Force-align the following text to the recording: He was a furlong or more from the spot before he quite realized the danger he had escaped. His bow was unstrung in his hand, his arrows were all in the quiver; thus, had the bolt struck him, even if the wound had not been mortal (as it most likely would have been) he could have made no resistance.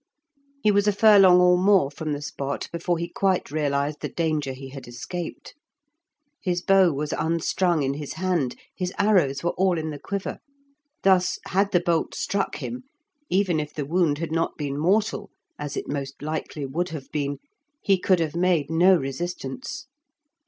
He 0.63 0.71
was 0.71 0.87
a 0.87 0.91
furlong 0.91 1.39
or 1.39 1.59
more 1.59 1.91
from 1.91 2.11
the 2.11 2.23
spot 2.23 2.67
before 2.71 2.97
he 2.97 3.07
quite 3.07 3.51
realized 3.51 3.99
the 4.01 4.09
danger 4.09 4.51
he 4.51 4.69
had 4.69 4.87
escaped. 4.87 5.53
His 6.41 6.63
bow 6.63 6.91
was 6.91 7.13
unstrung 7.13 7.83
in 7.83 7.93
his 7.93 8.13
hand, 8.13 8.55
his 8.75 8.91
arrows 8.97 9.43
were 9.43 9.51
all 9.51 9.77
in 9.77 9.91
the 9.91 9.99
quiver; 9.99 10.39
thus, 11.03 11.37
had 11.49 11.71
the 11.71 11.79
bolt 11.81 12.15
struck 12.15 12.55
him, 12.55 12.83
even 13.29 13.59
if 13.59 13.75
the 13.75 13.85
wound 13.85 14.17
had 14.17 14.31
not 14.31 14.57
been 14.57 14.75
mortal 14.75 15.29
(as 15.59 15.77
it 15.77 15.87
most 15.87 16.19
likely 16.23 16.65
would 16.65 16.89
have 16.89 17.11
been) 17.11 17.37
he 17.83 17.99
could 17.99 18.19
have 18.19 18.35
made 18.35 18.71
no 18.71 18.95
resistance. 18.95 19.85